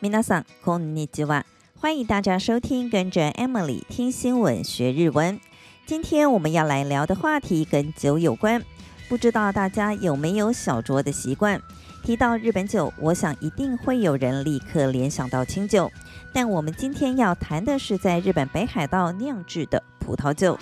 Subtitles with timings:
[0.00, 1.44] 皆さんこんにちは。
[1.80, 5.40] 欢迎大家收听，跟着 Emily 听新闻学日文。
[5.86, 8.62] 今天我们要来聊的话题跟酒有关，
[9.08, 11.60] 不知道大家有没有小酌的习惯？
[12.04, 15.90] 提到日本酒，我想一定会有人立刻联想到清酒。
[16.32, 20.58] 但我们今天要谈的是在日本北海道酿制的葡萄酒。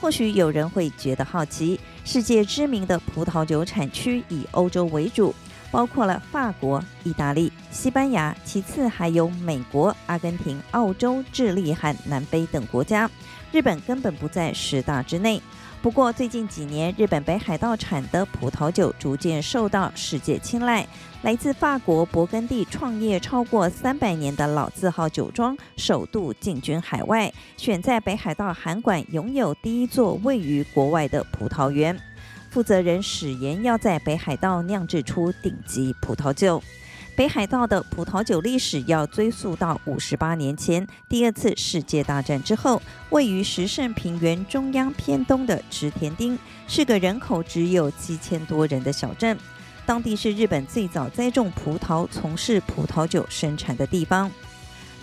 [0.00, 5.34] 或许有人会觉得好奇，世界知名的葡萄酒产区以欧洲为主，
[5.73, 13.09] 包括了法国、意大利、西班牙，其次还有美国、阿根廷、澳洲、智利和南非等国家。
[13.51, 15.41] 日本根本不在十大之内。
[15.81, 20.87] 不过，最近几年，日本北海道产的葡萄酒逐渐受到世界青睐。
[21.23, 31.99] 来自法国勃艮第创业超过三百年的老字号酒庄，首度进军海外，选在北海道函馆拥有第一座位于国外的葡萄园。
[32.53, 36.61] 负责人史言要在北海道酿制出顶级葡萄酒。
[37.15, 42.79] 北海道的葡萄酒历史要追溯到五十八年前，第二次世界大战之后，
[43.09, 46.37] 位于石胜平原中央偏东的池田町，
[46.67, 49.35] 是个人口只有七千多人的小镇。
[49.83, 54.29] 当地是日本最早栽种葡萄、从事葡萄酒生产的地方。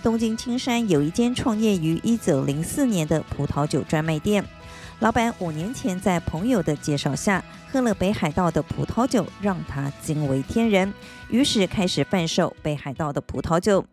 [0.01, 4.41] 东京青山有一间创业于一九零四年的葡萄酒专卖店。
[5.01, 10.93] 老板五年前在朋友的介绍下喝了北海道的葡萄酒，让他惊为天人，
[11.27, 13.83] 于是开始贩售北海道的葡萄酒。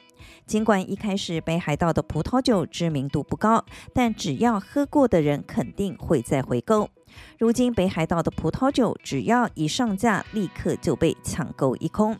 [0.44, 6.90] 尽管一开始北海道的葡萄酒知名度不高，但只要喝过的人肯定会再回购。
[7.38, 12.14] 如今北海道的葡萄酒只要一上架，立刻就被抢购一空。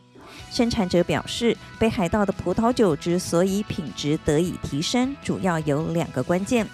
[0.49, 6.65] 生产者表示，北海道的葡萄酒之所以品质得以提升，主要有两个关键。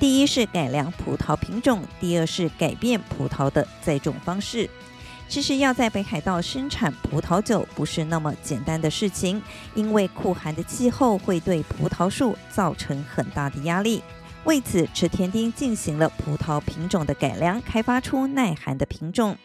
[0.00, 4.68] 第一是改良葡萄品种，第二是改变葡萄的栽种方式。
[5.28, 9.40] 其实要在北海道生产葡萄酒不是那么简单的事情，
[9.74, 14.02] 因为酷寒的气候会对葡萄树造成很大的压力。
[14.44, 19.36] 为此，池田町进行了葡萄品种的改良，开发出耐寒的品种。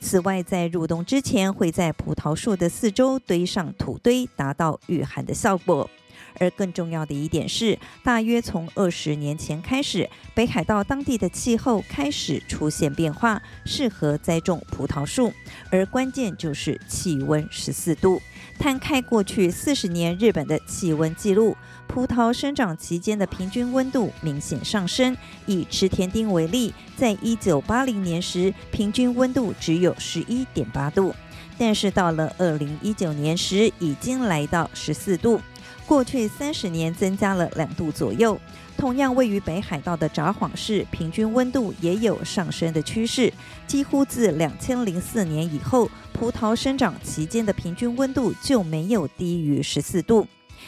[0.00, 5.90] 此外，在入冬之前，会在葡萄树的四周堆上土堆，达到御寒的效果。
[6.38, 15.32] 而更重要的一点是，大约从二十年前开始，北海道当地的气候开始出现变化，适合栽种葡萄树。
[15.70, 18.20] 而关键就是气温十四度。
[18.56, 21.56] 摊开过去四十年日本的气温记录，
[21.88, 25.16] 葡萄生长期间的平均温度明显上升。
[25.46, 31.12] 以池田町为例，在一九八零年时，平均温度只有十一点八度，
[31.58, 35.40] 但是到了二零一九年时，已经来到十四度。
[35.86, 38.38] 过去三十年增加了两度左右。
[38.76, 43.32] 同样位于北海道的札幌市，平均温度也有上升的趋势，
[43.66, 50.26] 几乎自两千零四年以后，葡萄生长期间的平均温度就没有低于十四度。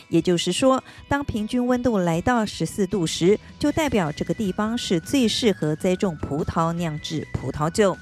[0.09, 7.97] 也就是说，当平均温度来到十四度时，就代表这个地方是最适合栽种葡萄酿制葡萄酒。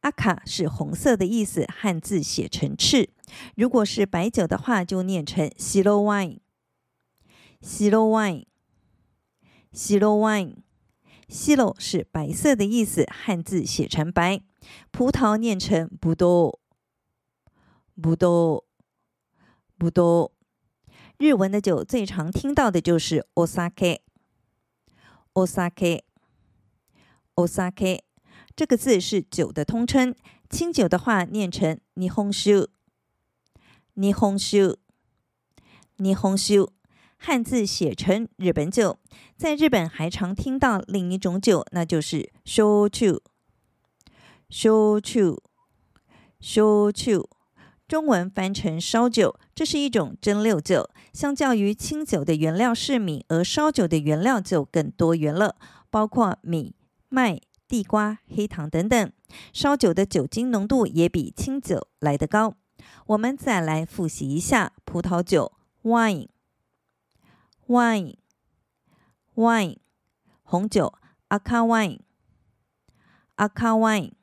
[0.00, 3.10] 赤是红色的意思，汉字写成赤。
[3.54, 6.38] 如果是白酒的话，就念成白ワイン，
[7.60, 8.46] 白ワイン，
[9.72, 10.62] 白ワイン。
[11.32, 14.40] 白是白色的意思，汉字写成白。
[14.90, 16.58] 葡萄念成ぶど
[17.96, 18.64] う，ぶどう，
[19.78, 20.30] ぶどう。
[21.18, 24.00] 日文的酒最常听到的就是お酒，
[25.34, 26.02] お酒，
[27.34, 28.04] お酒。
[28.54, 30.14] 这个字是酒的通称，
[30.48, 32.68] 清酒的话念成日本酒，
[33.94, 34.78] 日本酒，
[35.96, 36.72] 日本酒。
[37.25, 38.99] 汉字写成日本酒，
[39.37, 43.21] 在日本还常听到另一种酒，那就是烧酎。
[44.49, 45.39] 烧酎，
[46.41, 47.25] 烧酎，
[47.87, 50.89] 中文翻成烧酒，这是一种蒸馏酒。
[51.13, 55.55] 相较于清酒的原料是米，而烧酒的原料就更多元了，
[55.89, 56.75] 包括米、
[57.07, 57.39] 麦、
[57.69, 59.11] 地瓜、黑糖等等。
[59.53, 62.55] 烧酒的酒精浓度也比清酒来得高。
[63.07, 65.53] 我们再来复习一下葡萄酒
[65.83, 66.27] ：wine。
[67.72, 68.16] wine,
[69.36, 69.78] wine，
[70.44, 70.92] 红酒
[71.28, 72.04] 赤ワイン，
[73.36, 74.16] 赤ワイン，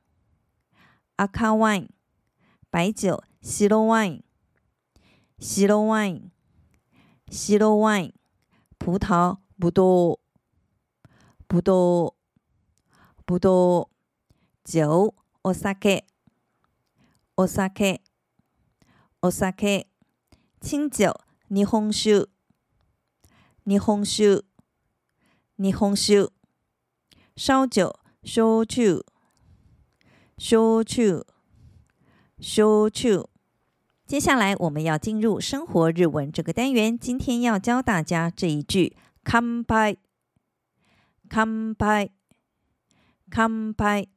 [1.18, 1.90] 赤ワイン，
[2.72, 4.24] 白酒白ワイン，
[5.40, 6.32] 白ワイン，
[7.30, 8.14] 白ワイン，
[8.80, 10.20] 葡萄ぶどう，
[11.48, 12.14] ぶどう，
[13.26, 16.06] ぶどう，酒お酒，
[17.38, 18.02] お酒，
[19.22, 19.88] お酒，
[20.60, 21.14] 清酒
[21.50, 22.28] 日本酒。
[23.71, 24.43] 日本酒，
[25.55, 26.33] 日本酒，
[27.37, 29.05] 烧酒，烧酒，
[30.37, 31.25] 烧酒，
[32.41, 33.31] 烧酒。
[34.05, 40.01] 接下来我们要进入生活日文这个单元，今天要教大家这一句：干杯，
[41.29, 42.11] 干杯，
[43.31, 44.09] 干杯。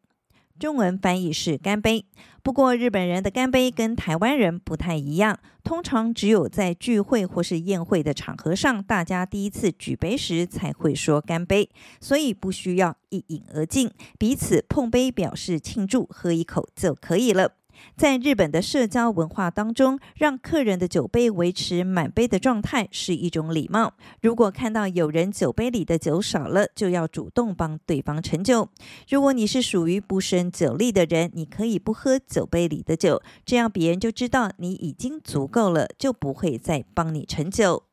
[0.59, 2.05] 中文翻译是干杯，
[2.41, 11.69] 不过日本人的干杯跟台湾人不太一样，通常只有在聚会或是宴会的场合上，大家第一次举杯时才会说干杯，
[11.99, 17.62] 所以不需要一饮而尽，彼此碰杯表示庆祝，喝一口就可以了。
[17.95, 23.93] 在日本的社交文化当中，让客人的酒杯维持满杯的状态是一种礼貌。
[24.21, 28.69] 如果看到有人酒杯里的酒少了，就要主动帮对方盛酒。
[29.07, 37.83] 如果你是属于不胜酒力的人，你可以不喝酒杯里的酒，这样别人就知道你已经足够了，就不会再帮你盛酒。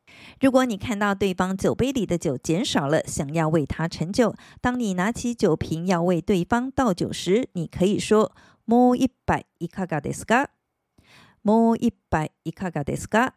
[0.40, 8.32] 如果你看到对方酒杯里的酒减少了，想要为他盛酒，当你拿起酒瓶要为对方倒酒时，你可以说。
[8.69, 10.49] もう一杯いかがですか？
[11.43, 13.33] もう一杯いかがですか？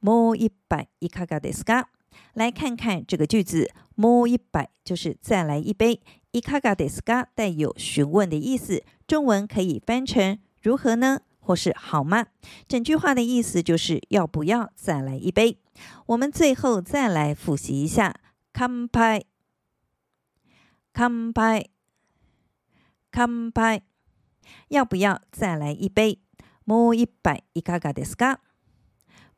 [0.00, 1.88] もう一杯いかがですか？
[2.34, 6.00] 来看看这个句子，もう一杯就是再来一杯，
[6.32, 11.20] いかがですか带有询问的意思，中文可以翻成如何呢？
[11.40, 12.26] 或是好吗？
[12.68, 15.58] 整句话的意思就是要不要再来一杯？
[16.06, 18.14] 我们最后再来复习一下，
[18.52, 19.26] 干杯，
[20.92, 21.70] 干杯，
[23.10, 23.82] 干杯。
[24.68, 26.18] 要不要再来一杯？
[26.64, 28.40] もう一杯いかがですか？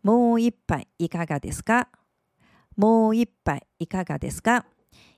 [0.02, 1.88] もう一杯いかがですか？
[2.76, 4.64] もう一杯いかがですか？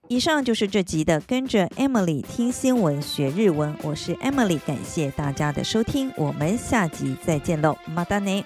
[0.09, 8.45] 以上就是这集的跟着 Emily 听新闻学日文，我是 Emily，感谢大家的收听，我们下集再见喽，またね。